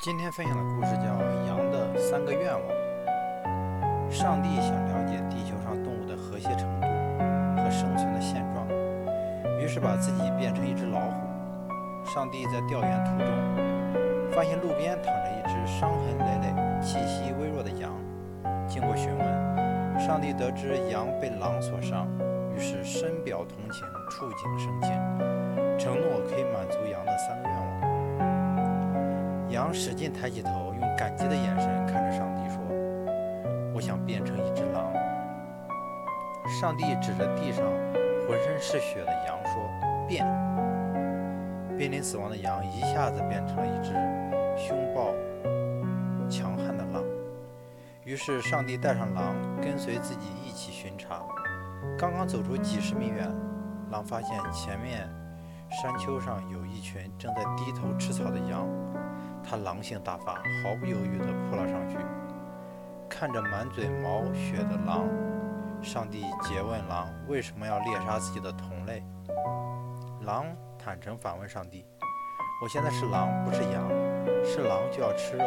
[0.00, 1.02] 今天分享的故事叫
[1.48, 2.62] 《羊的三个愿望》。
[4.12, 6.86] 上帝想了解地球上动物的和谐程度
[7.60, 8.64] 和生存的现状，
[9.60, 11.26] 于是把自己变成一只老虎。
[12.04, 17.90] 上帝在调研途中，发现路边躺着一只伤痕累累、气息微弱的羊。
[18.68, 22.06] 经过询问，上帝得知羊被狼所伤，
[22.54, 24.92] 于是深表同情，触景生情，
[25.76, 26.44] 承诺可以
[29.72, 32.58] 使劲抬起头，用感激的眼神看着上帝说
[33.74, 34.92] ：“我想变成一只狼。”
[36.60, 37.64] 上帝指着地上
[38.26, 39.62] 浑身是血的羊说
[40.08, 40.26] ：“变！”
[41.76, 43.92] 濒临死亡的羊一下子变成了一只
[44.56, 45.14] 凶暴、
[46.28, 47.04] 强悍的狼。
[48.04, 51.22] 于是，上帝带上狼，跟随自己一起巡查。
[51.96, 53.30] 刚刚走出几十米远，
[53.90, 55.08] 狼发现前面
[55.70, 58.66] 山丘上有一群正在低头吃草的羊。
[59.48, 61.96] 他狼性大发，毫不犹豫地扑了上去。
[63.08, 65.08] 看着满嘴毛血的狼，
[65.80, 69.02] 上帝诘问狼为什么要猎杀自己的同类。
[70.20, 70.44] 狼
[70.78, 71.86] 坦诚反问上帝
[72.62, 73.88] ：“我现在是狼，不是羊。
[74.44, 75.44] 是狼就要吃肉，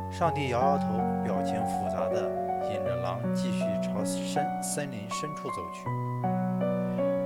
[0.09, 2.31] 上帝摇摇头，表情复杂的
[2.73, 5.85] 引着狼继续朝深森林深处走去。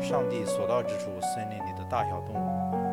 [0.05, 2.90] 上帝所到之处，森林里的大小动物。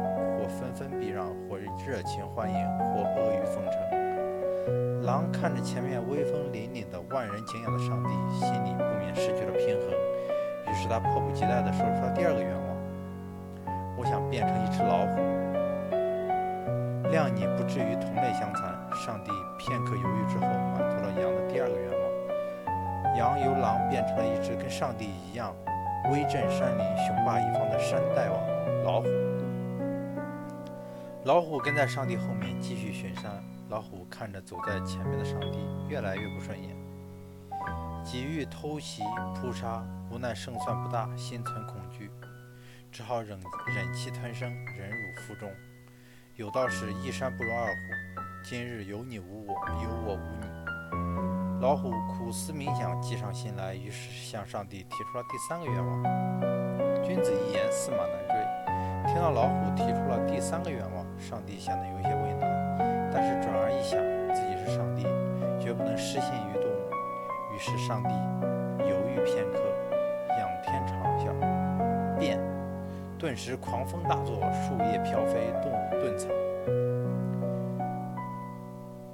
[0.49, 5.05] 纷纷避让，或热情欢迎，或阿谀奉承。
[5.05, 9.89] 狼看着前面威风凛凛的、万人敬仰的上帝，心里不免失去了平衡。
[10.67, 12.77] 于是他迫不及待地说出了第二个愿望
[13.97, 15.17] ：“我想变成一只老虎，
[17.09, 23.17] 谅你不至于同类相残。”上帝片刻犹豫之后，满足了羊的第二个愿望。
[23.17, 25.55] 羊由狼变成了一只跟上帝一样
[26.11, 28.39] 威震山林、雄霸一方的山大王——
[28.85, 29.07] 老虎。
[31.29, 33.45] 老虎跟在上帝后面继续巡山。
[33.69, 36.75] 老虎看着走在前面的上帝，越来越不顺眼，
[38.03, 39.03] 几欲偷袭
[39.35, 42.11] 扑杀，无奈胜算不大，心存恐惧，
[42.91, 45.51] 只好忍忍气吞声，忍辱负重。
[46.37, 51.61] 有道是一山不容二虎，今日有你无我，有我无你。
[51.61, 56.03] 老虎苦思冥想，计上心来，于是向上帝提出了第三个愿望。
[57.05, 59.13] 君子一言，驷马难追。
[59.13, 60.08] 听到老虎提出
[60.39, 61.05] 第三个愿望。
[61.19, 62.49] 上帝显得有些为难，
[63.13, 63.99] 但是转而一想，
[64.33, 65.03] 自己是上帝，
[65.59, 66.79] 绝不能失信于动物。
[67.53, 68.15] 于是上帝
[68.87, 69.59] 犹豫片刻，
[70.39, 71.35] 仰天长啸，
[72.21, 72.39] 变，
[73.19, 76.31] 顿时狂风大作，树叶飘飞，动物遁藏。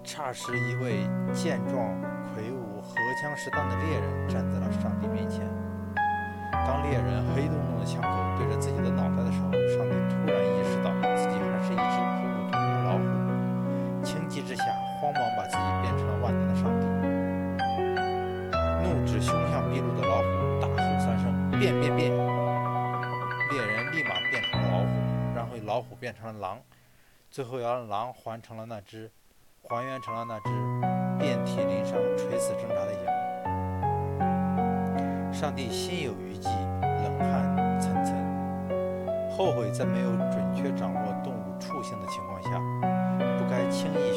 [0.04, 1.88] 霎时，一位健壮
[2.34, 5.40] 魁梧、荷枪实弹的猎人站在了上帝面前。
[6.52, 8.02] 当猎人黑洞洞的枪
[15.04, 16.86] 慌忙把自己变成了万年的上帝。
[18.82, 20.24] 怒指凶相毕露的老虎，
[20.62, 21.28] 大吼三声
[21.60, 22.10] ：“变变变！”
[23.52, 24.88] 猎人立马变成了老虎，
[25.36, 26.58] 然后老虎变成了狼，
[27.30, 29.10] 最后让狼还成了那只，
[29.62, 30.48] 还原成了那只
[31.18, 33.04] 遍体鳞伤、垂死挣扎的羊。
[35.34, 36.48] 上帝心有余悸，
[36.80, 38.14] 冷汗涔涔，
[39.36, 42.58] 后悔在没有准确掌握动物畜性的情况下，
[43.36, 44.13] 不该轻易